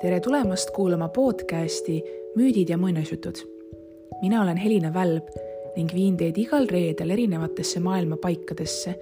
[0.00, 2.04] tere tulemast kuulama podcasti
[2.36, 3.34] Müüdid ja muinasjutud.
[4.22, 5.28] mina olen Helina Välb
[5.76, 8.94] ning viin teid igal reedel erinevatesse maailma paikadesse,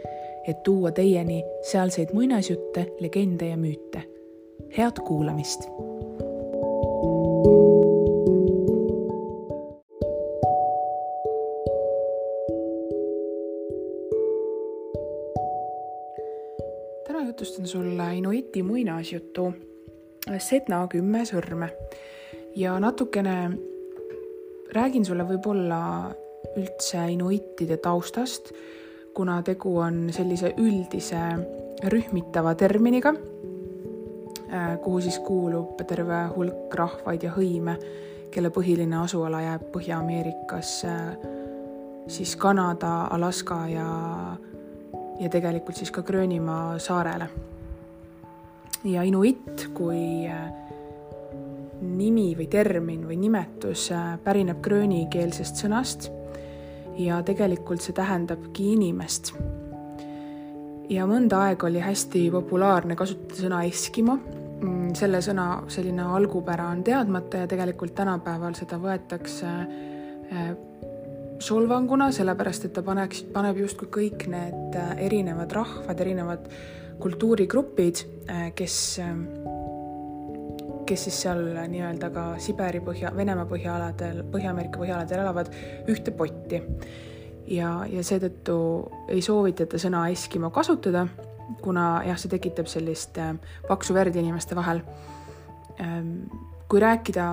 [0.49, 4.03] et tuua teieni sealseid muinasjutte, legende ja müüte.
[4.77, 5.61] head kuulamist.
[17.07, 19.53] täna jutustan sulle Inuiti muinasjutu
[20.37, 21.71] Sedna kümme sõrme.
[22.57, 23.37] Ja natukene
[24.75, 26.11] räägin sulle võib-olla
[26.59, 28.53] üldse inuitide taustast,
[29.17, 31.23] kuna tegu on sellise üldise
[31.89, 33.15] rühmitava terminiga,
[34.53, 37.79] äh, kuhu siis kuulub terve hulk rahvaid ja hõime,
[38.31, 40.73] kelle põhiline asuala jääb Põhja-Ameerikas,
[42.09, 43.87] siis Kanada, Alaska ja,
[45.21, 47.31] ja tegelikult siis ka Gröönimaa saarele
[48.85, 50.53] ja inuit kui äh,
[51.81, 56.11] nimi või termin või nimetus äh, pärineb gröönikeelsest sõnast
[56.99, 59.33] ja tegelikult see tähendabki inimest.
[60.91, 64.19] ja mõnda aega oli hästi populaarne kasutada sõna eskimo.
[64.59, 69.47] Mm, selle sõna selline algupära on teadmata ja tegelikult tänapäeval seda võetakse
[70.33, 70.49] äh,
[71.39, 76.49] solvanguna, sellepärast et ta paneks, paneb justkui kõik need erinevad rahvad, erinevad
[77.01, 79.15] kultuurigrupid, äh, kes, äh,
[80.87, 85.53] kes siis seal nii-öelda ka Siberi põhja, Venemaa põhjaaladel, Põhja-Ameerika põhjaaladel elavad,
[85.89, 86.63] ühte potti.
[87.49, 88.59] ja, ja seetõttu
[89.09, 91.07] ei soovitata sõna eskimo kasutada,
[91.63, 93.35] kuna jah, see tekitab sellist äh,
[93.69, 94.83] paksu verd inimeste vahel.
[95.81, 96.29] Ähm,
[96.69, 97.31] kui rääkida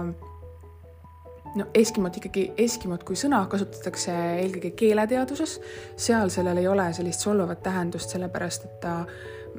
[1.56, 5.58] no eskimot ikkagi, eskimot kui sõna kasutatakse eelkõige keeleteaduses,
[6.00, 8.96] seal sellel ei ole sellist solvavat tähendust, sellepärast et ta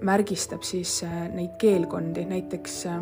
[0.02, 3.00] märgistab siis äh, neid keelkondi, näiteks äh,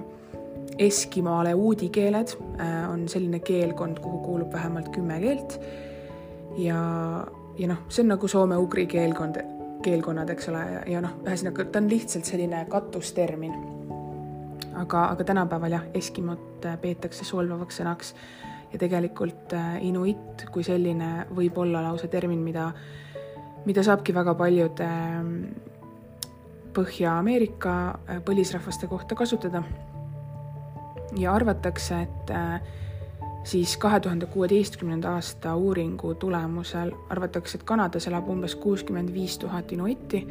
[0.79, 5.61] Eskimoale uudi keeled äh, on selline keelkond, kuhu kuulub vähemalt kümme keelt.
[6.59, 6.79] ja,
[7.59, 9.39] ja noh, see on nagu soome-ugri keelkond,
[9.83, 13.55] keelkonnad, eks ole, ja, ja noh, ühesõnaga ta on lihtsalt selline katustermin.
[14.75, 18.15] aga, aga tänapäeval jah, Eskimot peetakse solvavaks sõnaks
[18.73, 19.55] ja tegelikult
[19.87, 22.71] inuit kui selline võib olla lausa termin, mida,
[23.67, 24.89] mida saabki väga paljude
[26.75, 29.63] Põhja-Ameerika äh, põlisrahvaste kohta kasutada.
[31.19, 32.61] ja arvatakse, et äh,
[33.45, 39.73] siis kahe tuhande kuueteistkümnenda aasta uuringu tulemusel arvatakse, et Kanadas elab umbes kuuskümmend viis tuhat
[39.73, 40.27] inuiti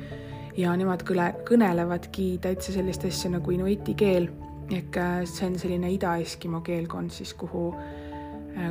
[0.57, 4.27] ja nemad kõle, kõnelevadki täitsa sellist asja nagu inuiti keel
[4.71, 7.73] ehk äh, see on selline ida-eskimo keelkond siis, kuhu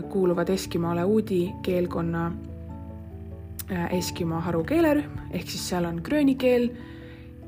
[0.09, 2.33] kuuluvad Eskimoale uudi keelkonna
[3.91, 6.69] Eskimo haru keelerühm ehk siis seal on grööni keel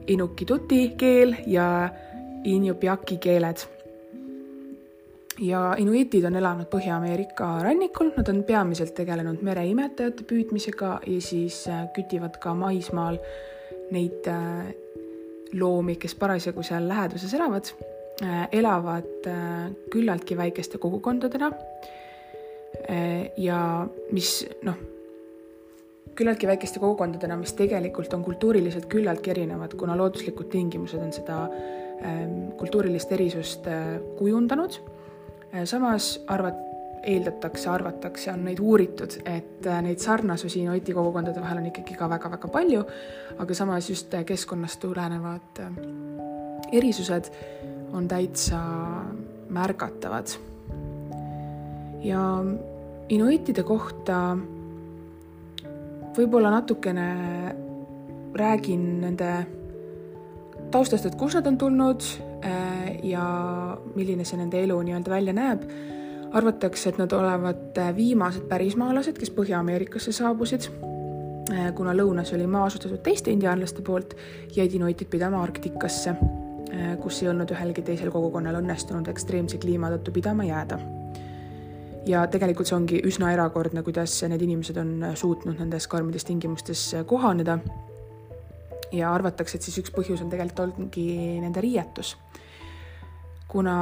[0.07, 1.89] Inuktituti keel ja
[2.45, 3.57] Injupjaki keeled.
[5.41, 11.89] ja inuitid on elanud Põhja-Ameerika rannikul, nad on peamiselt tegelenud mereimetajate püüdmisega ja siis äh,
[11.97, 13.19] kütivad ka maismaal
[13.91, 14.69] neid äh,
[15.59, 17.73] loomi, kes parasjagu seal läheduses elavad,
[18.23, 19.29] äh, elavad
[19.91, 21.51] küllaltki väikeste kogukondadena.
[23.37, 24.77] ja mis noh
[26.15, 32.53] küllaltki väikeste kogukondadena, mis tegelikult on kultuuriliselt küllaltki erinevad, kuna looduslikud tingimused on seda ähm,
[32.61, 34.79] kultuurilist erisust äh, kujundanud.
[35.53, 36.63] Äh, samas arvat-,
[37.05, 42.09] eeldatakse, arvatakse, on neid uuritud, et äh, neid sarnasusi Inuiti kogukondade vahel on ikkagi ka
[42.11, 42.85] väga-väga palju,
[43.43, 45.63] aga samas just keskkonnast tulenevad
[46.75, 47.31] erisused
[47.95, 48.61] on täitsa
[49.55, 50.35] märgatavad.
[52.05, 52.21] ja
[53.09, 54.37] inuitide kohta
[56.17, 57.09] võib-olla natukene
[58.35, 59.31] räägin nende
[60.75, 62.07] taustast, et kust nad on tulnud
[62.45, 63.25] äh, ja
[63.95, 65.69] milline see nende elu nii-öelda välja näeb.
[66.35, 70.67] arvatakse, et nad olevat viimased pärismaalased, kes Põhja-Ameerikasse saabusid,
[71.53, 74.17] äh, kuna lõunas oli maa asutatud teiste indiaanlaste poolt,
[74.57, 76.17] jäid inuitid pidama Arktikasse,
[76.75, 80.83] äh, kus ei olnud ühelgi teisel kogukonnal õnnestunud ekstreemse kliima tõttu pidama jääda
[82.09, 87.59] ja tegelikult see ongi üsna erakordne, kuidas need inimesed on suutnud nendes karmides tingimustes kohaneda.
[88.95, 91.07] ja arvatakse, et siis üks põhjus on tegelikult olnudki
[91.43, 92.17] nende riietus.
[93.49, 93.77] kuna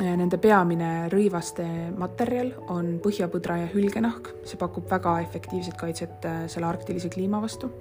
[0.00, 1.66] eh, nende peamine rõivaste
[1.98, 7.72] materjal on põhjapõdra ja hülgenahk, see pakub väga efektiivset kaitset selle arktilise kliima vastu.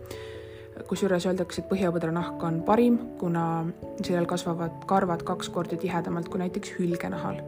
[0.88, 3.66] kusjuures öeldakse, et põhjapõdra nahk on parim, kuna
[4.02, 7.44] sellel kasvavad karvad kaks korda tihedamalt kui näiteks hülgenahal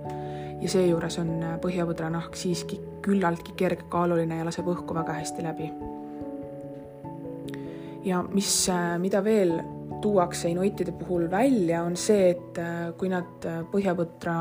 [0.61, 5.71] ja seejuures on põhjapõdranahk siiski küllaltki kergekaaluline ja laseb õhku väga hästi läbi.
[8.05, 8.67] ja mis,
[8.97, 9.59] mida veel
[10.01, 12.59] tuuakse inuitide puhul välja, on see, et
[12.97, 14.35] kui nad põhjapõdra,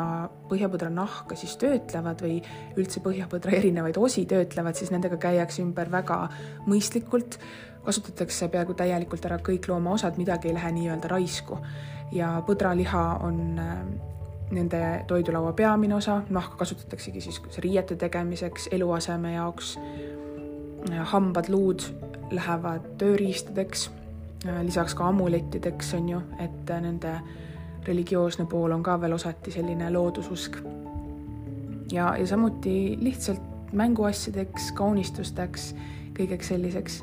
[0.48, 2.38] põhjapõdra nahka siis töötlevad või
[2.80, 6.22] üldse põhjapõdra erinevaid osi töötlevad, siis nendega käiakse ümber väga
[6.68, 7.36] mõistlikult,
[7.84, 11.58] kasutatakse peaaegu täielikult ära kõik loomaosad, midagi ei lähe nii-öelda raisku.
[12.12, 13.60] ja põdraliha on
[14.50, 19.78] nende toidulaua peamine osa, nahka kasutataksegi siis riiete tegemiseks, eluaseme jaoks,
[21.12, 21.84] hambad, luud
[22.30, 23.90] lähevad tööriistadeks,
[24.62, 27.14] lisaks ka amulettideks, on ju, et nende
[27.86, 30.56] religioosne pool on ka veel osati selline loodususk.
[31.92, 35.74] ja, ja samuti lihtsalt mänguasjadeks, kaunistusteks,
[36.18, 37.02] kõigeks selliseks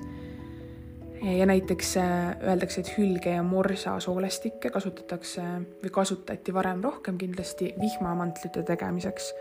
[1.22, 5.44] ja näiteks äh, öeldakse, et hülge ja morsa soolestikke kasutatakse
[5.84, 9.32] või kasutati varem rohkem kindlasti vihmamantlite tegemiseks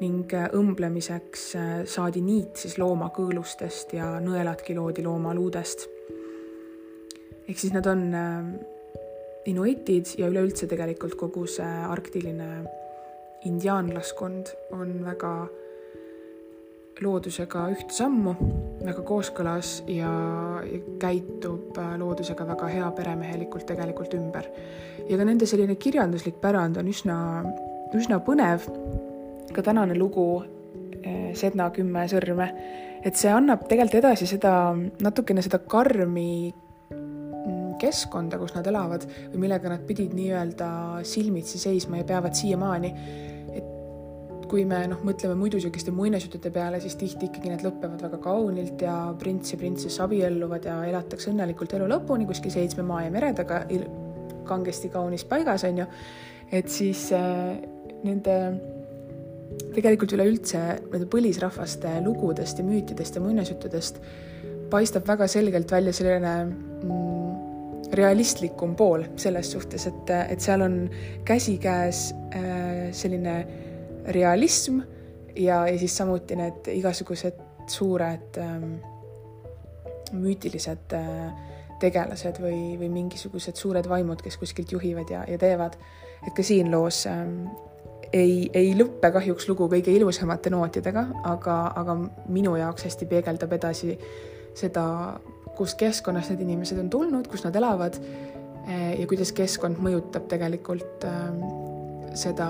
[0.00, 5.88] ning äh, õmblemiseks äh, saadi niit siis looma kõõlustest ja nõeladki loodi loomaluudest.
[7.48, 8.06] ehk siis nad on
[9.44, 12.64] inuitid ja üleüldse tegelikult kogu see arktiline
[13.44, 15.34] indiaanlaskond on väga
[17.04, 18.34] loodusega ühte sammu,
[18.84, 20.10] väga kooskõlas ja,
[20.64, 24.48] ja käitub äh, loodusega väga hea peremehelikult tegelikult ümber.
[25.08, 27.16] ja ka nende selline kirjanduslik pärand on üsna,
[27.96, 28.68] üsna põnev.
[29.54, 32.50] ka tänane lugu äh, Sedna kümme sõrme,
[33.04, 36.52] et see annab tegelikult edasi seda natukene seda karmi
[36.90, 42.92] mm, keskkonda, kus nad elavad või millega nad pidid nii-öelda silmitsi seisma ja peavad siiamaani
[44.54, 48.92] kui me noh, mõtleme muidusükiste muinasjuttude peale, siis tihti ikkagi need lõpevad väga kaunilt ja
[49.18, 53.64] prints ja printsess abielluvad ja elatakse õnnelikult elu lõpuni kuskil seitsme maa ja mere taga
[54.46, 55.88] kangesti kaunis paigas, on ju.
[56.54, 57.56] et siis äh,
[58.06, 58.36] nende
[59.74, 63.98] tegelikult üleüldse nende põlisrahvaste lugudest ja müütidest ja muinasjuttudest
[64.70, 70.82] paistab väga selgelt välja selline mm, realistlikum pool selles suhtes, et, et seal on
[71.26, 72.06] käsikäes
[72.38, 73.38] äh, selline
[74.08, 74.80] realism
[75.36, 77.40] ja, ja siis samuti need igasugused
[77.70, 78.76] suured ähm,
[80.12, 85.76] müütilised äh, tegelased või, või mingisugused suured vaimud, kes kuskilt juhivad ja, ja teevad.
[86.26, 87.46] et ka siin loos ähm,
[88.12, 91.96] ei, ei lõppe kahjuks lugu kõige ilusamate nootidega, aga, aga
[92.28, 93.98] minu jaoks hästi peegeldab edasi
[94.54, 94.84] seda,
[95.58, 101.06] kust keskkonnast need inimesed on tulnud, kus nad elavad äh, ja kuidas keskkond mõjutab tegelikult
[101.08, 101.28] äh,
[102.14, 102.48] seda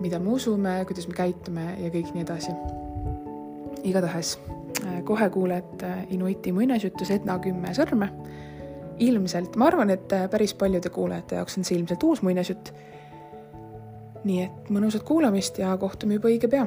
[0.00, 2.52] mida me usume, kuidas me käitume ja kõik nii edasi.
[3.82, 4.38] igatahes
[4.84, 8.12] äh, kohe kuuled äh, Inuiti muinasjutus Etna kümme sõrme.
[8.98, 12.72] ilmselt, ma arvan, et äh, päris paljude kuulajate jaoks on see ilmselt uus muinasjutt.
[14.24, 16.66] nii et mõnusat kuulamist ja kohtume juba õige pea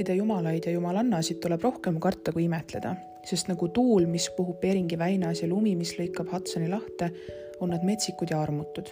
[0.00, 2.94] inuittide jumalaid ja jumalannasid tuleb rohkem karta kui imetleda,
[3.24, 7.10] sest nagu tuul, mis puhub Beringi väinas ja lumi, mis lõikab Hudsoni lahte,
[7.60, 8.88] on nad metsikud ja armutud.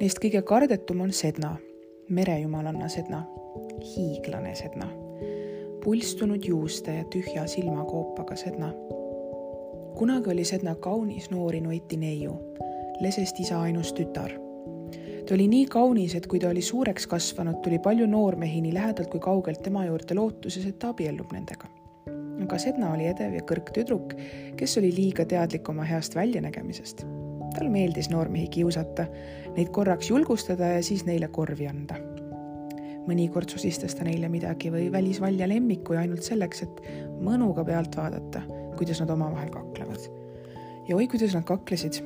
[0.00, 1.54] Neist kõige kardetum on Sedna,
[2.12, 3.22] merejumalanna Sedna,
[3.80, 4.90] hiiglane Sedna,
[5.80, 8.72] pulstunud juuste ja tühja silmakoopaga Sedna.
[9.96, 12.36] kunagi oli Sedna kaunis noor inuiti neiu,
[13.00, 14.51] lesest isa ainus tütar
[15.28, 19.10] ta oli nii kaunis, et kui ta oli suureks kasvanud, tuli palju noormehi nii lähedalt
[19.12, 21.70] kui kaugelt tema juurde lootuses, et ta abiellub nendega.
[22.42, 24.16] aga Sedna oli edev ja kõrg tüdruk,
[24.58, 27.06] kes oli liiga teadlik oma heast väljanägemisest.
[27.52, 29.04] tal meeldis noormehi kiusata,
[29.56, 31.94] neid korraks julgustada ja siis neile korvi anda.
[33.06, 36.82] mõnikord sosistas ta neile midagi või välis valja lemmiku ja ainult selleks, et
[37.20, 38.42] mõnuga pealt vaadata,
[38.78, 40.10] kuidas nad omavahel kaklevad.
[40.88, 42.02] ja oi, kuidas nad kaklesid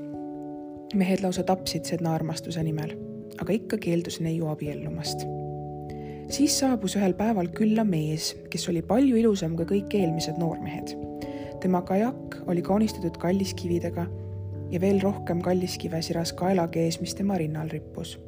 [0.95, 3.06] mehed lausa tapsid Sedna armastuse nimel,
[3.41, 5.27] aga ikka keeldus neiu abiellumast.
[6.31, 10.95] siis saabus ühel päeval külla mees, kes oli palju ilusam kui kõik eelmised noormehed.
[11.61, 14.07] tema kajak oli kaunistatud kalliskividega
[14.71, 18.19] ja veel rohkem kalliskive siras kaelakees, mis tema rinnal rippus.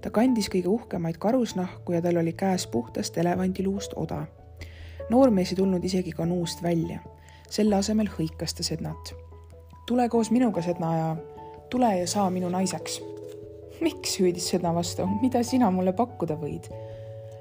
[0.00, 4.26] ta kandis kõige uhkemaid karusnahku ja tal oli käes puhtast elevandiluust oda.
[5.10, 6.98] noormees ei tulnud isegi kanuust välja.
[7.50, 9.14] selle asemel hõikas ta Sednat.
[9.86, 11.16] tule koos minuga, Sedna, ja
[11.70, 13.02] tule ja saa minu naiseks.
[13.80, 16.70] Miks, hüüdis Sedna vastu, mida sina mulle pakkuda võid?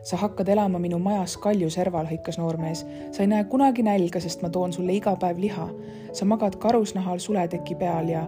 [0.07, 2.85] sa hakkad elama minu majas kalju serval, hõikas noormees.
[3.11, 5.67] sa ei näe kunagi nälga, sest ma toon sulle iga päev liha.
[6.13, 8.27] sa magad karusnahal suleteki peal ja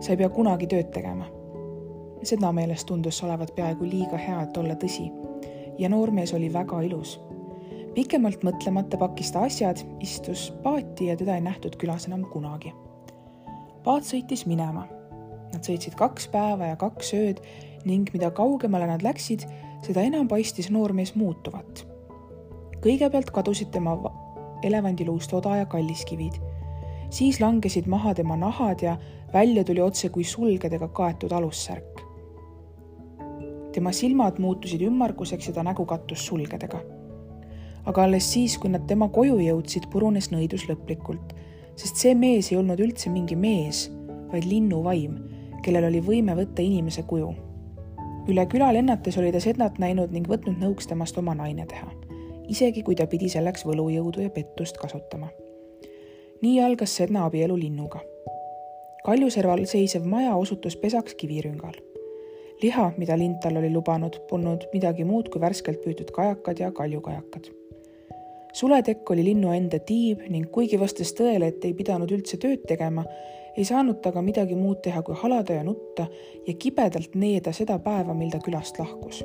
[0.00, 1.28] sa ei pea kunagi tööd tegema.
[2.22, 5.12] Sedna meelest tundus olevat peaaegu liiga hea, et olla tõsi.
[5.78, 7.20] ja noormees oli väga ilus.
[7.94, 12.74] pikemalt mõtlemata pakkis ta asjad, istus paati ja teda ei nähtud külas enam kunagi.
[13.84, 14.88] paat sõitis minema
[15.52, 17.42] Nad sõitsid kaks päeva ja kaks ööd
[17.84, 19.44] ning mida kaugemale nad läksid,
[19.82, 21.86] seda enam paistis noormees muutuvat.
[22.82, 23.94] kõigepealt kadusid tema
[24.62, 26.38] elevandiluust oda ja kalliskivid,
[27.10, 28.96] siis langesid maha tema nahad ja
[29.32, 32.02] välja tuli otse kui sulgedega kaetud alussärk.
[33.72, 36.80] tema silmad muutusid ümmarguseks ja ta nägu kattus sulgedega.
[37.84, 41.34] aga alles siis, kui nad tema koju jõudsid, purunes nõidus lõplikult,
[41.76, 43.90] sest see mees ei olnud üldse mingi mees,
[44.32, 45.18] vaid linnuvaim,
[45.62, 47.32] kellel oli võime võtta inimese kuju
[48.28, 51.88] üle küla lennates oli ta Sednat näinud ning võtnud nõuks temast oma naine teha,
[52.50, 55.28] isegi kui ta pidi selleks võlujõudu ja pettust kasutama.
[56.42, 58.00] nii algas Sedna abielu linnuga.
[59.04, 61.74] kaljuserval seisev maja osutus pesaks kivirüngal.
[62.62, 67.50] liha, mida lind talle oli lubanud, polnud midagi muud kui värskelt püütud kajakad ja kaljukajakad
[68.52, 73.04] suletekk oli linnu enda tiib ning kuigi vastas tõele, et ei pidanud üldse tööd tegema,
[73.56, 76.06] ei saanud ta ka midagi muud teha, kui halada ja nutta
[76.46, 79.24] ja kibedalt needa seda päeva, mil ta külast lahkus.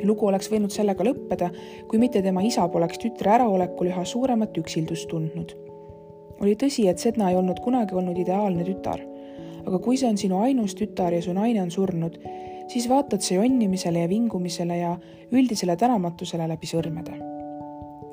[0.00, 1.50] lugu oleks võinud sellega lõppeda,
[1.88, 5.56] kui mitte tema isa poleks tütre äraolekul üha suuremat üksildust tundnud.
[6.40, 9.00] oli tõsi, et Sedna ei olnud kunagi olnud ideaalne tütar,
[9.66, 12.18] aga kui see on sinu ainus tütar ja su naine on surnud,
[12.68, 14.96] siis vaatad sa jonnimisele ja vingumisele ja
[15.32, 17.16] üldisele tänamatusele läbi sõrmede.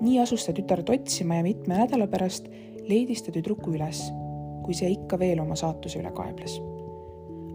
[0.01, 2.47] nii asus ta tütart otsima ja mitme nädala pärast
[2.87, 4.11] leidis ta tüdruku üles
[4.67, 6.59] kui see ikka veel oma saatuse üle kaebles.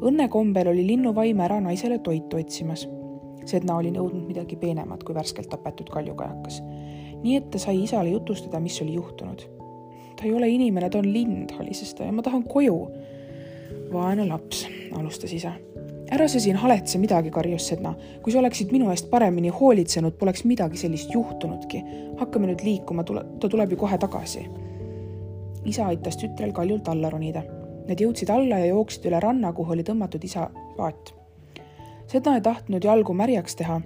[0.03, 2.89] õnnekombel oli linnuvaim ära naisele toitu otsimas.
[3.47, 6.63] Sedna oli nõudnud midagi peenemat kui värskelt tapetud kaljukajakas.
[7.23, 9.45] nii et ta sai isale jutustada, mis oli juhtunud.
[10.17, 12.79] ta ei ole inimene, ta on lind, halises ta ja ma tahan koju.
[13.93, 14.67] vaene laps,
[14.97, 15.53] alustas isa
[16.13, 17.95] ära sa siin haletse midagi, karjus Sedna.
[18.23, 21.85] kui sa oleksid minu eest paremini hoolitsenud, poleks midagi sellist juhtunudki.
[22.17, 24.62] hakkame nüüd liikuma, tule, ta tuleb ju kohe tagasi
[25.65, 27.43] isa aitas tütrel kaljult alla ronida.
[27.87, 31.15] Need jõudsid alla ja jooksid üle ranna, kuhu oli tõmmatud isa paat.
[32.07, 33.81] seda ei tahtnud jalgu märjaks teha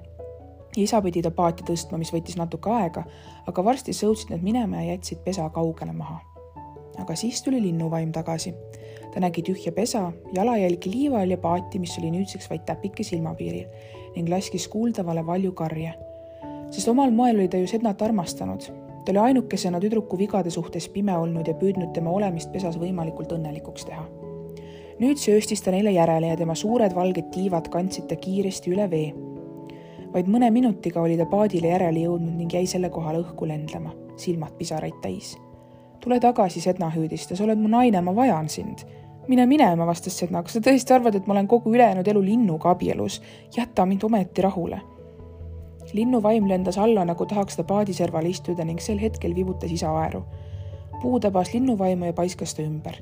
[0.77, 3.05] isa pidi ta paati tõstma, mis võttis natuke aega,
[3.49, 6.21] aga varsti sõudsid nad minema ja jätsid pesa kaugele maha.
[6.97, 8.55] aga siis tuli linnuvaim tagasi.
[9.15, 13.67] ta nägi tühja pesa, jalajälgi liival ja paati, mis oli nüüdseks vaid täpike silmapiiril
[14.17, 15.95] ning laskis kuuldavale valju karje.
[16.71, 21.15] sest omal moel oli ta ju Sednat armastanud ta oli ainukesena tüdruku vigade suhtes pime
[21.17, 24.03] olnud ja püüdnud tema olemist pesas võimalikult õnnelikuks teha.
[24.99, 29.15] nüüd sööstis ta neile järele ja tema suured valged tiivad kandsid ta kiiresti üle vee.
[30.15, 34.59] vaid mõne minutiga oli ta paadile järele jõudnud ning jäi selle kohal õhku lendlema, silmad
[34.59, 35.37] pisaraid täis.
[36.01, 38.83] tule tagasi, Sedna hüüdis ta, sa oled mu naine, ma vajan sind.
[39.29, 42.71] mine minema, vastas Sedna, kas sa tõesti arvad, et ma olen kogu ülejäänud elu linnuga
[42.71, 43.23] abielus?
[43.57, 44.83] jäta mind ometi rahule
[45.93, 50.25] linnuvaim lendas alla, nagu tahaks ta paadiserval istuda ning sel hetkel vibutas isa aeru.
[51.03, 52.95] puu tabas linnuvaimu ja paiskas ta ümber.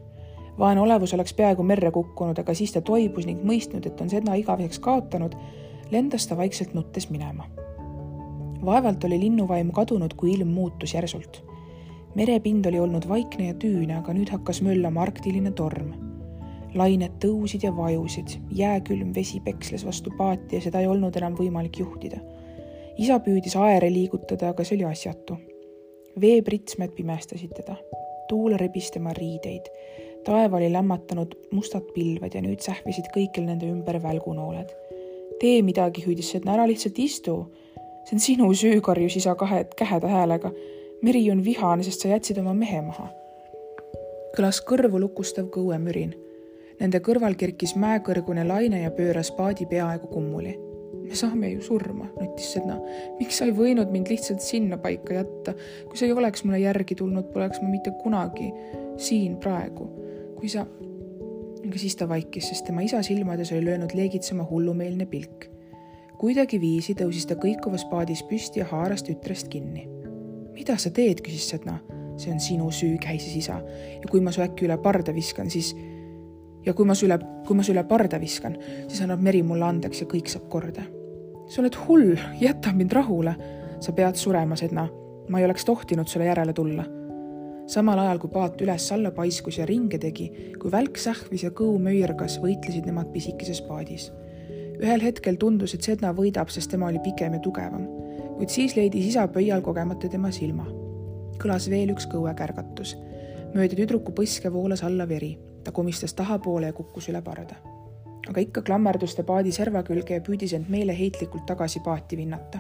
[0.59, 4.35] vaene olevus oleks peaaegu merre kukkunud, aga siis ta toibus ning mõistnud, et on seda
[4.35, 5.35] igaveseks kaotanud,
[5.91, 7.45] lendas ta vaikselt nuttes minema.
[8.65, 11.45] vaevalt oli linnuvaim kadunud, kui ilm muutus järsult.
[12.15, 15.95] merepind oli olnud vaikne ja tüüne, aga nüüd hakkas möllama arktiline torm
[16.75, 21.79] lained tõusid ja vajusid, jääkülm vesi peksles vastu paati ja seda ei olnud enam võimalik
[21.79, 22.19] juhtida
[22.99, 25.39] isa püüdis aere liigutada, aga see oli asjatu.
[26.21, 27.75] veepritsmed pimestasid teda,
[28.31, 29.67] tuul rebis tema riideid,
[30.25, 34.71] taeva oli lämmatanud mustad pilved ja nüüd sähvisid kõikjal nende ümber välgunooled.
[35.41, 37.51] tee midagi, hüüdis Sedna, ära lihtsalt istu.
[38.05, 40.53] see on sinu süü, karjus isa kahe käheda häälega.
[41.03, 43.09] meri on vihane, sest sa jätsid oma mehe maha.
[44.37, 46.15] kõlas kõrvu lukustav kõuemürin.
[46.81, 50.74] Nende kõrval kerkis mäekõrgune laine ja pööras paadi peaaegu kummuli
[51.05, 52.79] me saame ju surma, nuttis Sedna.
[53.19, 55.55] miks sa ei võinud mind lihtsalt sinnapaika jätta?
[55.89, 58.51] kui sa ei oleks mulle järgi tulnud, poleks ma mitte kunagi
[58.97, 59.89] siin praegu.
[60.39, 60.67] kui sa,
[61.65, 65.49] aga siis ta vaikis, sest tema isa silmades oli löönud leegitsema hullumeelne pilk.
[66.21, 69.89] kuidagiviisi tõusis ta kõikuvas paadis püsti ja haaras tütrest kinni.
[70.55, 71.81] mida sa teed, küsis Sedna.
[72.17, 73.61] see on sinu süü, käisis isa.
[74.01, 75.75] ja kui ma su äkki üle parda viskan, siis
[76.67, 78.57] ja kui ma su üle, kui ma su üle parda viskan,
[78.89, 80.85] siis annab meri mulle andeks ja kõik saab korda.
[81.49, 83.37] sa oled hull, jäta mind rahule.
[83.81, 84.89] sa pead surema, Sedna.
[85.29, 86.85] ma ei oleks tohtinud sulle järele tulla.
[87.67, 92.41] samal ajal, kui paat üles-alla paiskus ja ringe tegi, kui välk sähvis ja kõu möirgas,
[92.41, 94.13] võitlesid nemad pisikeses paadis.
[94.81, 97.87] ühel hetkel tundus, et Sedna võidab, sest tema oli pikem ja tugevam,
[98.39, 100.67] kuid siis leidis isa pöial kogemata tema silma.
[101.39, 102.97] kõlas veel üks kõuekärgatus.
[103.55, 107.55] mööda tüdruku põske voolas alla veri ta komistas tahapoole ja kukkus üle parda.
[108.29, 112.59] aga ikka klammerdus ta paadi serva külge ja püüdis end meeleheitlikult tagasi paati vinnata.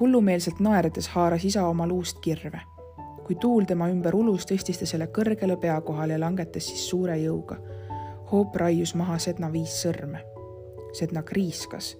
[0.00, 2.60] hullumeelselt naerdes haaras isa oma luust kirve.
[3.26, 7.16] kui tuul tema ümber ulus, tõstis ta selle kõrgele pea kohale ja langetas siis suure
[7.16, 7.56] jõuga.
[8.32, 10.24] hoop raius maha sedna viis sõrme.
[10.92, 11.96] Sedna kriiskas.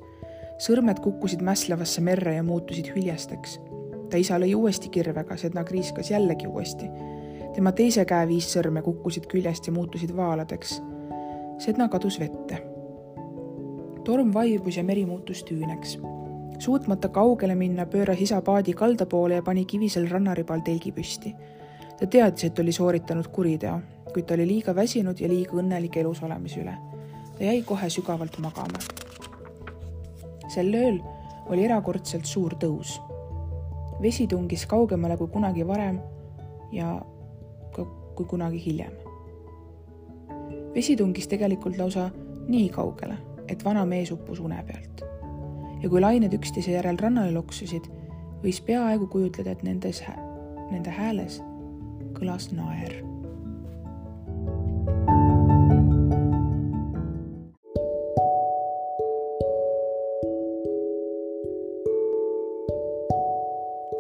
[0.59, 3.61] sõrmed kukkusid mässlavasse merre ja muutusid hüljesteks.
[4.11, 6.91] ta isa lõi uuesti kirvega, Sedna kriiskas jällegi uuesti.
[7.55, 10.81] Tema teise käe viis sõrme kukkusid küljest ja muutusid vaaladeks.
[11.59, 12.63] Sedna kadus vette.
[14.05, 15.99] torm vaibus ja meri muutus tüüneks
[16.59, 21.35] suutmata kaugele minna, pööras isa paadi kalda poole ja pani kivisel rannaribal telgi püsti.
[21.99, 23.81] ta teadis, et oli sooritanud kuriteo,
[24.13, 26.77] kuid ta oli liiga väsinud ja liiga õnnelik elus olemise üle.
[27.39, 28.79] ta jäi kohe sügavalt magama.
[30.49, 31.01] sel ööl
[31.49, 33.01] oli erakordselt suur tõus.
[34.03, 36.01] vesi tungis kaugemale kui kunagi varem
[36.73, 37.01] ja
[38.15, 38.93] kui kunagi hiljem.
[40.75, 42.11] vesi tungis tegelikult lausa
[42.49, 43.19] nii kaugele,
[43.49, 45.05] et vana mees uppus une pealt
[45.83, 47.91] ja kui lained üksteise järel rannale loksusid,
[48.43, 50.01] võis peaaegu kujutleda, et nendes,
[50.71, 51.43] nende hääles
[52.17, 53.03] kõlas naer.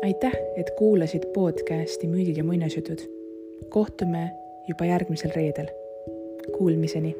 [0.04, 3.23] aitäh, et kuulasid podcasti Müüdid ja muinasjutud.
[3.68, 4.30] Kohtume
[4.68, 5.66] juba järgmisel reedel.
[6.58, 7.16] Kuulmiseni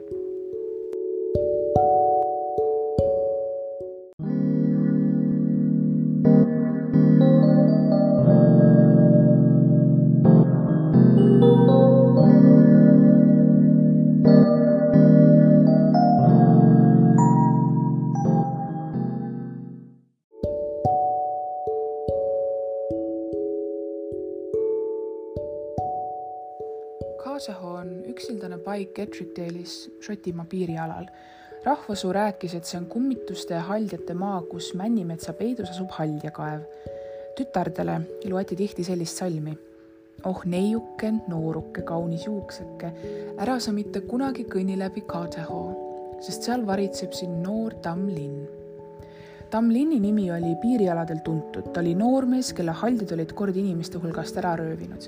[29.03, 31.07] Ettrickdale'is Šotimaa piirialal.
[31.65, 36.61] rahvasuu rääkis, et see on kummituste ja haljate maa, kus Männimetsa peidus asub haljakaev.
[37.37, 39.59] tütardele loeti tihti sellist salmi.
[40.25, 42.93] oh neiuke, nooruke, kaunis juukseke,
[43.39, 48.64] ära sa mitte kunagi kõnni läbi Kaasahoo, sest seal varitseb sind noor tammlinn
[49.55, 54.57] Tamlini nimi oli piirialadel tuntud, ta oli noormees, kelle haldid olid kord inimeste hulgast ära
[54.59, 55.07] röövinud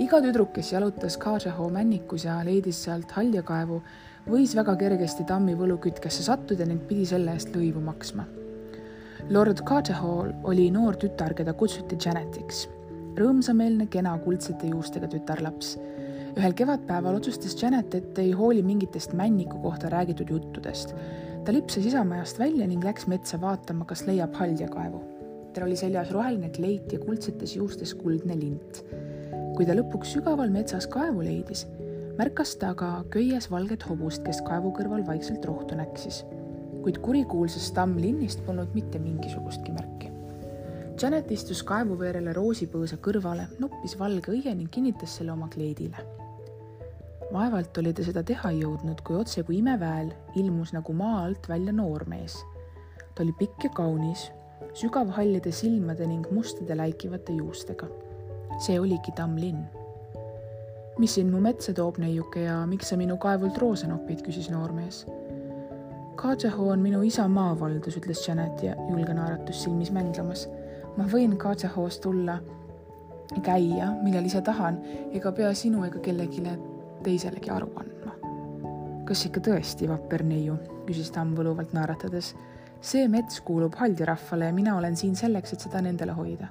[0.00, 3.80] iga tüdruk, kes jalutas Kaasahoo männikus ja leidis sealt haljakaevu,
[4.30, 8.24] võis väga kergesti tammi võlukütkesse sattuda ning pidi selle eest lõivu maksma.
[9.30, 12.68] Lord Kaasahoo oli noor tütar, keda kutsuti Janetiks.
[13.16, 15.76] rõõmsameelne, kena, kuldsete juustega tütarlaps.
[16.36, 20.94] ühel kevadpäeval otsustas Janet, et ei hooli mingitest männiku kohta räägitud juttudest.
[21.44, 25.00] Ta lipsas isamajast välja ning läks metsa vaatama, kas leiab haljakaevu.
[25.52, 28.84] tal oli seljas roheline kleit ja kuldsetes juustes kuldne lint
[29.56, 31.66] kui ta lõpuks sügaval metsas kaevu leidis,
[32.16, 36.24] märkas ta aga köies valget hobust, kes kaevu kõrval vaikselt rohtu näksis.
[36.82, 40.08] kuid kurikuulsast tammlinnist polnud mitte mingisugustki märki.
[40.98, 46.02] Janet istus kaevuveerele roosipõõsa kõrvale, noppis valge õie ning kinnitas selle oma kleidile.
[47.32, 51.72] Vaevalt oli ta seda teha jõudnud, kui otse kui imeväel ilmus nagu maa alt välja
[51.72, 52.38] noormees.
[53.14, 54.30] ta oli pikk ja kaunis,
[54.74, 57.88] sügavhallide silmade ning mustade läikivate juustega
[58.58, 59.64] see oligi Tamlinn.
[60.98, 65.06] mis sind mu metsa toob, neiuke, ja miks sa minu kaevult roose nopid, küsis noormees.
[66.20, 70.48] Kajaho on minu isa maavaldus, ütles Janet ja julge naeratus silmis mänglemas.
[70.96, 72.36] ma võin Kajahoost tulla,
[73.42, 74.76] käia, millal ise tahan,
[75.12, 76.44] ega pea sinu ega kellelegi
[77.02, 78.16] teiselegi aru andma.
[79.06, 82.34] kas ikka tõesti, vapper neiu, küsis tamm võluvalt naeratades.
[82.80, 86.48] see mets kuulub haldirahvale ja mina olen siin selleks, et seda nendele hoida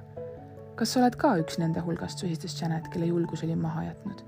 [0.76, 4.22] kas sa oled ka üks nende hulgast, sosistas Janet, kelle julgus oli maha jätnud.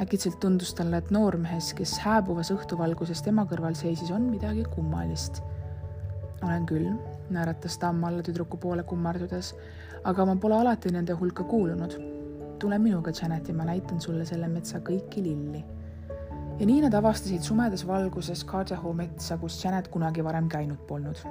[0.00, 5.42] äkitselt tundus talle, et noormehes, kes hääbuvas õhtuvalguses tema kõrval seisis, on midagi kummalist.
[6.42, 6.90] olen küll,
[7.30, 9.54] naeratas tamm alla tüdruku poole kummardudes,
[10.04, 11.96] aga ma pole alati nende hulka kuulunud.
[12.60, 15.64] Tule minuga, Janet, ja ma näitan sulle selle metsa kõiki lilli.
[16.60, 21.22] ja nii nad avastasid sumedas valguses Cardaho metsa, kus Janet kunagi varem käinud polnud.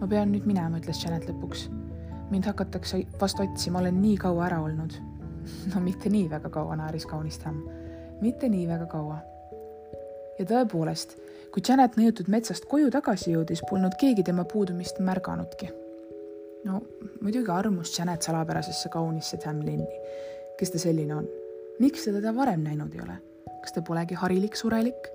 [0.00, 1.68] ma pean nüüd minema, ütles Janet lõpuks
[2.30, 4.92] mind hakatakse vast otsima, olen nii kaua ära olnud.
[5.74, 7.62] no mitte nii väga kaua, naeris kaunis tamm.
[8.20, 9.18] mitte nii väga kaua.
[10.38, 11.16] ja tõepoolest,
[11.54, 15.70] kui Janet nõjutud metsast koju tagasi jõudis, polnud keegi tema puudumist märganudki.
[16.64, 16.80] No
[17.20, 20.00] muidugi armus Janet salapärasesse kaunisse Tamlinni.
[20.58, 21.28] kes ta selline on?
[21.78, 23.18] miks ta teda varem näinud ei ole?
[23.62, 25.10] kas ta polegi harilik surelik?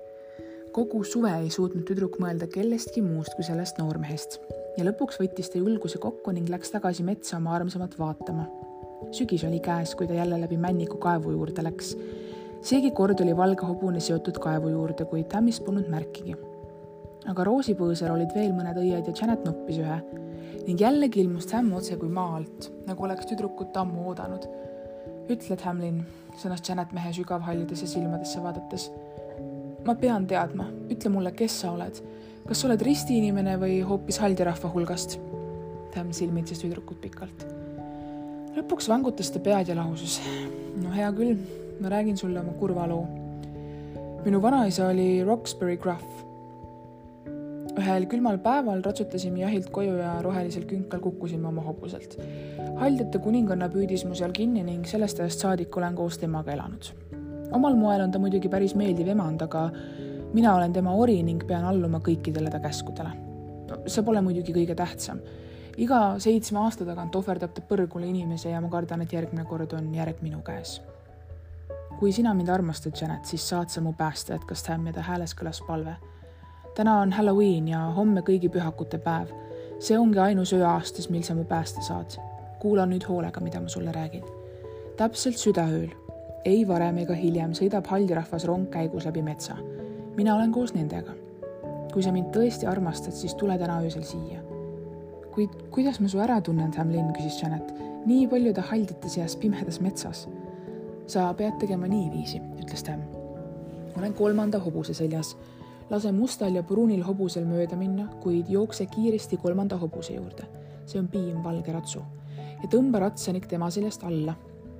[0.72, 4.40] kogu suve ei suutnud tüdruk mõelda kellestki muust kui sellest noormehest
[4.78, 8.48] ja lõpuks võttis ta julguse kokku ning läks tagasi metsa oma armsamat vaatama.
[9.12, 11.96] sügis oli käes, kui ta jälle läbi Männiku kaevu juurde läks.
[12.62, 16.36] seegi kord oli valge hobune seotud kaevu juurde, kuid tammist polnud märkigi.
[17.30, 20.00] Aga roosipõõsal olid veel mõned õied ja Janet noppis ühe
[20.64, 24.46] ning jällegi ilmus Sam otse kui maa alt, nagu oleks tüdrukut ammu oodanud.
[25.28, 26.02] ütled, Hamlin,
[26.40, 28.90] sõnas Janet mehe sügavhallidesse silmadesse vaadates.
[29.84, 32.00] ma pean teadma, ütle mulle, kes sa oled
[32.44, 35.16] kas sa oled ristiinimene või hoopis haldirahva hulgast?
[35.94, 37.46] Tam silmitses tüdrukut pikalt.
[38.54, 40.20] lõpuks vangutas ta pead ja lausus.
[40.76, 41.38] no hea küll,
[41.80, 43.06] ma räägin sulle oma kurva loo.
[44.24, 46.24] minu vanaisa oli Roxbury Gruff.
[47.80, 52.16] Ühel külmal päeval ratsutasime jahilt koju ja rohelisel künkal kukkusime oma hobuselt.
[52.78, 56.90] haldjate kuninganna püüdis mu seal kinni ning sellest ajast saadik olen koos temaga elanud.
[57.52, 59.70] omal moel on ta muidugi päris meeldiv emand, aga
[60.34, 63.10] mina olen tema ori ning pean alluma kõikidele ta käskudele.
[63.86, 65.20] see pole muidugi kõige tähtsam.
[65.76, 69.94] iga seitsme aasta tagant ohverdab ta põrgule inimese ja ma kardan, et järgmine kord on
[69.94, 70.80] järg minu käes.
[71.98, 75.34] kui sina mind armastad, Janet, siis saad sa mu päästa, jätkas Tam ja ta hääles
[75.34, 75.96] kõlas palve.
[76.74, 79.28] Täna on Halloween ja homme kõigi pühakute päev.
[79.78, 82.18] see ongi ainus öö aastas, mil sa mu päästa saad.
[82.58, 84.24] kuula nüüd hoolega, mida ma sulle räägin.
[84.96, 85.90] täpselt südaööl,
[86.44, 89.56] ei varem ega hiljem sõidab haldirahvas rongkäigus läbi metsa
[90.16, 91.12] mina olen koos nendega.
[91.94, 94.40] kui sa mind tõesti armastad, siis tule täna öösel siia.
[95.34, 97.74] kuid kuidas ma su ära tunnen, Tamlin, küsis Janet.
[98.06, 100.28] nii paljude haldjate seas pimedas metsas.
[101.06, 103.02] sa pead tegema niiviisi, ütles Tam.
[103.98, 105.36] olen kolmanda hobuse seljas.
[105.90, 110.46] Lase mustal ja pruunil hobusel mööda minna, kuid jookse kiiresti kolmanda hobuse juurde.
[110.86, 112.02] see on piim valge ratsu
[112.62, 114.34] ja tõmba ratsanik tema seljast alla.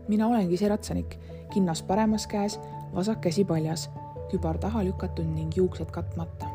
[0.08, 1.18] mina olengi see ratsanik,
[1.52, 2.58] kinnas paremas käes,
[2.94, 3.88] vasak käsi paljas
[4.30, 6.48] kübar taha lükatud ning juuksed katmata.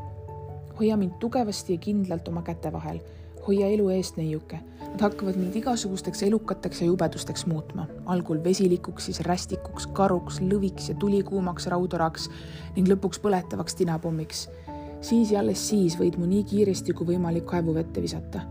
[0.79, 2.99] hoia mind tugevasti ja kindlalt oma käte vahel,
[3.49, 4.59] hoia elu eest, neiuke.
[4.89, 10.95] Nad hakkavad mind igasugusteks elukateks ja jubedusteks muutma, algul vesilikuks, siis rästikuks, karuks, lõviks ja
[11.01, 12.29] tulikuumaks raudoraks
[12.77, 14.47] ning lõpuks põletavaks tinapommiks.
[15.01, 18.41] siis ja alles siis võid mu nii kiiresti kui võimalik kaevuvette visata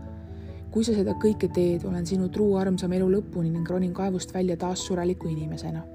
[0.71, 4.57] kui sa seda kõike teed, olen sinu truu armsam elu lõpuni ning ronin kaevust välja
[4.57, 5.85] taas sureliku inimesena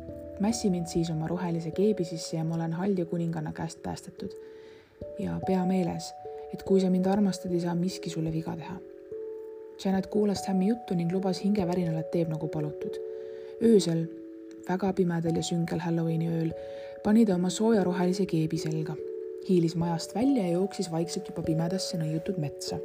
[0.41, 4.31] mässi mind siis oma rohelise keebi sisse ja ma olen Halja kuninganna käest päästetud.
[5.19, 6.15] ja pea meeles,
[6.55, 8.77] et kui sa mind armastad, ei saa miski sulle viga teha.
[9.83, 12.99] Janet kuulas Tammi juttu ning lubas hingevärinal, et teeb nagu palutud.
[13.63, 14.07] öösel,
[14.69, 16.53] väga pimedal ja süngel Halloweeni ööl,
[17.05, 18.97] pani ta oma sooja rohelise keebi selga,
[19.49, 22.81] hiilis majast välja ja jooksis vaikselt juba pimedasse nõiutud metsa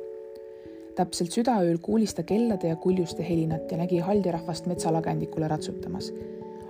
[0.99, 6.09] täpselt südaööl kuulis ta kellade ja kuljuste helinat ja nägi haldirahvast metsalagendikule ratsutamas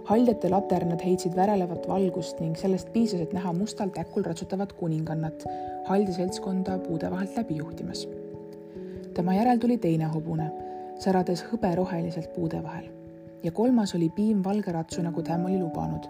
[0.10, 5.46] haljate laternad heitsid värelevat valgust ning sellest piisas, et näha mustal täkul ratsutavat kuningannat
[5.90, 8.08] haldi seltskonda puude vahelt läbi juhtimas.
[9.20, 10.48] Tema järel tuli teine hobune,
[11.04, 12.88] särades hõberoheliselt puude vahel
[13.44, 16.08] ja kolmas oli piimvalge ratsu, nagu Tam oli lubanud.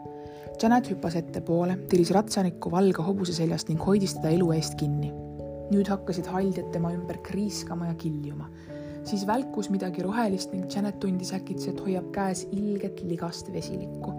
[0.62, 5.12] Janet hüppas ettepoole, tiris ratsanikku valge hobuse seljast ning hoidis teda elu eest kinni.
[5.70, 8.48] nüüd hakkasid haljad tema ümber kriiskama ja kiljuma
[9.06, 14.14] siis välkus midagi rohelist ning Janet tundis äkitselt, et hoiab käes ilget ligast vesilikku.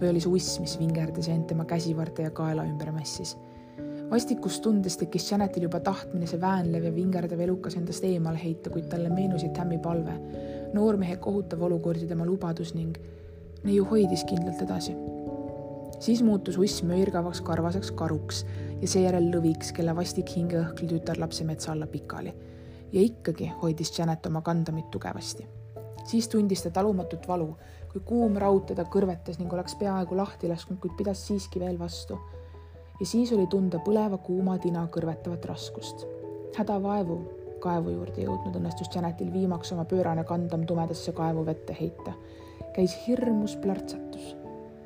[0.00, 3.36] või oli see uss, mis vingerdas ja end tema käsivarde ja kaela ümber mässis.
[4.12, 8.90] Vastikust tundes tekkis Janetil juba tahtmine see väänlev ja vingerdav elukas endast eemale heita, kuid
[8.92, 10.18] talle meenusid Tammi palve,
[10.76, 13.00] noormehe kohutav olukord ja tema lubadus ning
[13.64, 14.94] neiu hoidis kindlalt edasi
[16.02, 18.42] siis muutus uss möirgavaks karvaseks karuks
[18.80, 22.32] ja seejärel lõviks, kelle vastik hingeõhkli tütarlapse metsa alla pikali
[22.92, 25.46] ja ikkagi hoidis Janet oma kandamit tugevasti.
[26.04, 27.56] siis tundis ta talumatut valu,
[27.92, 32.18] kui kuum raud teda kõrvetas ning oleks peaaegu lahti lasknud, kuid pidas siiski veel vastu.
[33.02, 36.04] Ja siis oli tunda põleva kuuma tina kõrvetavat raskust.
[36.54, 37.16] hädavaevu
[37.62, 42.12] kaevu juurde jõudnud õnnestus Janetil viimaks oma pöörane kandam tumedasse kaevuvette heita.
[42.72, 44.36] käis hirmus plärtsatus.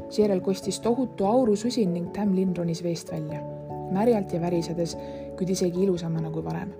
[0.08, 3.44] seejärel kostis tohutu aurususin ning Tam Linn ronis veest välja,
[3.92, 4.96] märjalt ja värisedes,
[5.36, 6.72] kuid isegi ilusamana kui varem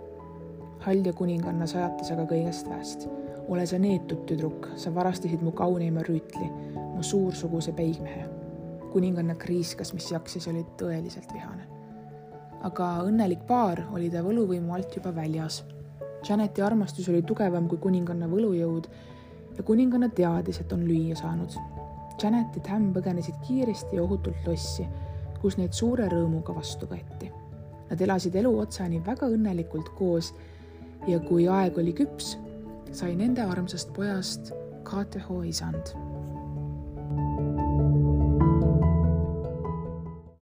[0.86, 3.08] hall ja kuninganna sajatas aga kõigest väest.
[3.48, 6.48] ole sa neetud tüdruk, sa varastasid mu kauneima rüütli,
[6.94, 8.24] mu suursuguse peigmehe.
[8.92, 11.66] Kuninganna kriiskas, mis jaksis, oli tõeliselt vihane.
[12.66, 15.60] aga õnnelik paar oli ta võluvõimu alt juba väljas.
[16.28, 18.88] Janeti armastus oli tugevam kui kuninganna võlujõud
[19.58, 21.52] ja kuninganna teadis, et on lüüa saanud.
[22.22, 24.86] Janet ja Tam põgenesid kiiresti ja ohutult lossi,
[25.40, 27.30] kus neid suure rõõmuga vastu võeti.
[27.90, 30.32] Nad elasid elu otsani väga õnnelikult koos
[31.06, 32.34] ja kui aeg oli küps,
[32.90, 34.52] sai nende armsast pojast
[34.88, 36.05] KTH isand